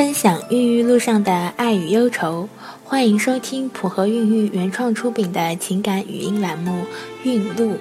[0.00, 2.48] 分享孕育路上的爱与忧愁，
[2.86, 6.84] 欢迎收听普和孕育原创出品的情感语音栏目
[7.22, 7.74] 《孕路》。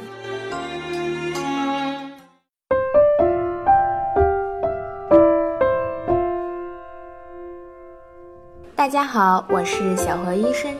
[8.75, 10.75] 大家好，我是小何医生。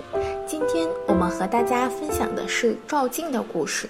[0.45, 3.89] 今天我们和大家分享的是赵静的故事。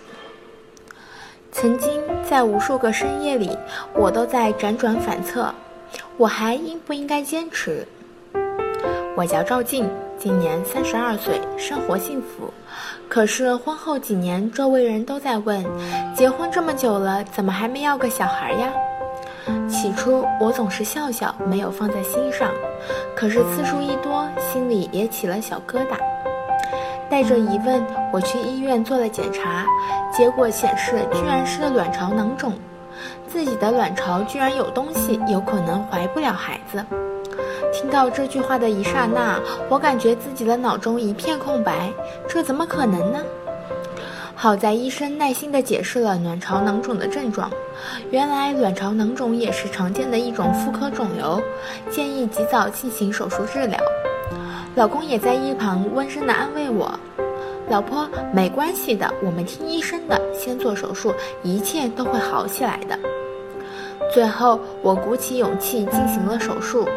[1.51, 3.57] 曾经在无数个深夜里，
[3.95, 5.51] 我都在辗转反侧。
[6.19, 7.87] 我还应不应该坚持？
[9.15, 12.53] 我叫赵静，今年三十二岁，生活幸福。
[13.07, 15.65] 可是婚后几年，周围人都在问：
[16.13, 18.69] 结婚这么久了，怎么还没要个小孩呀？
[19.69, 22.51] 起初我总是笑笑，没有放在心上。
[23.15, 25.95] 可是次数一多，心里也起了小疙瘩。
[27.09, 29.65] 带着疑问，我去医院做了检查，
[30.11, 32.51] 结果显示居然是卵巢囊肿。
[33.27, 36.83] 自己的卵巢居然有东西，有可能怀不了孩子。
[37.71, 41.91] 听到这句话的一刹那，我感觉自己的脑中一片空白，
[42.27, 43.19] 这怎么可能呢？
[44.35, 47.51] 好在医生耐心地解释了卵巢囊肿的症状。
[48.09, 51.41] 原来卵巢囊肿也是常见的一种妇科肿瘤，
[51.91, 53.77] 建议及早进行手术治疗。
[54.75, 56.97] 老公也在一旁温声地安慰我。
[57.69, 62.97] 老婆，没关系的，我们听医生的，先做手术，一切都会好起来的。
[64.11, 66.89] 最后，我鼓起勇气进行了手术。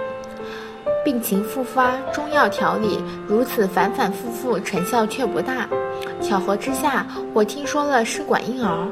[1.05, 5.69] 病情复发，中药调理，如此反反复复，成效却不大。
[6.23, 8.89] 巧合之下，我听说了试管婴儿，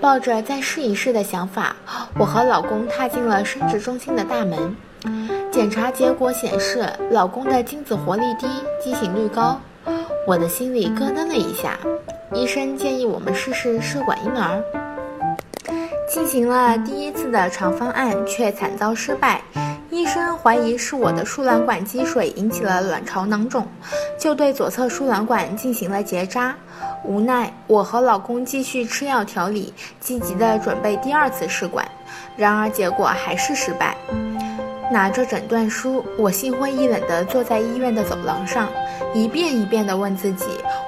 [0.00, 1.74] 抱着再试一试的想法，
[2.16, 4.76] 我和老公踏进了生殖中心的大门。
[5.50, 8.46] 检查结果显示，老公的精子活力低，
[8.80, 9.58] 畸形率高。
[10.26, 11.78] 我的心里咯噔了一下，
[12.32, 14.62] 医生建议我们试试试管婴儿。
[16.08, 19.42] 进行了第一次的肠方案，却惨遭失败。
[19.90, 23.66] 医生怀疑是我的输卵管积水引起了卵巢囊肿，
[24.18, 26.54] 就对左侧输卵管进行了结扎。
[27.04, 31.86] 无奈，我和老公继续吃药调理，积极的准备第二次试管，
[32.34, 33.94] 然而结果还是失败。
[34.94, 38.68] 拿着诊断书，我心灰意冷地坐在医院的走廊上，
[39.12, 40.44] 一遍一遍地问自己：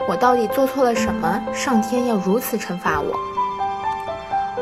[0.08, 1.42] 我到底做错了什么？
[1.52, 3.12] 上天要如此惩罚我？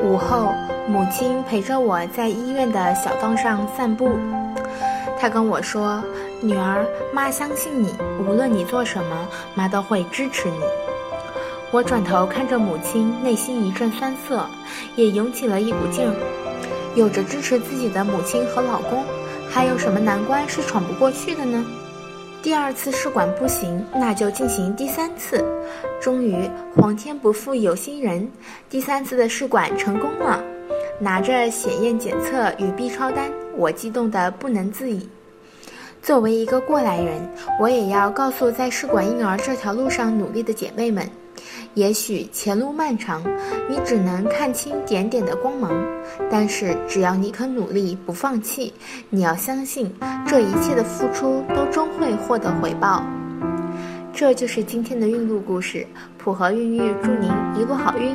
[0.02, 0.50] 午后，
[0.88, 4.18] 母亲陪着我在医院的小道上散步，
[5.20, 6.02] 她跟我说
[6.40, 6.82] ：“女儿，
[7.12, 7.94] 妈相信你，
[8.26, 10.56] 无论你做什么，妈都会支持你。”
[11.70, 14.46] 我转头看着母亲，内心一阵酸涩，
[14.96, 16.14] 也涌起了一股劲儿。
[16.94, 19.04] 有着支持自己的母亲和老公。
[19.54, 21.64] 还有什么难关是闯不过去的呢？
[22.42, 25.44] 第二次试管不行，那就进行第三次。
[26.02, 28.28] 终于，皇天不负有心人，
[28.68, 30.42] 第三次的试管成功了。
[30.98, 35.08] 拿着检验检测与 B 超单，我激动得不能自已。
[36.04, 37.26] 作为一个过来人，
[37.58, 41.08] 我也要告诉在试管婴儿这条路上努力的姐妹们。
[41.72, 43.22] 也许前路漫长，
[43.70, 45.72] 你只能看清点点的光芒，
[46.30, 48.70] 但是只要你肯努力，不放弃，
[49.08, 49.90] 你要相信，
[50.26, 53.02] 这一切的付出都终会获得回报。
[54.12, 55.86] 这就是今天的孕路故事，
[56.18, 58.14] 普和孕育祝您一路好运。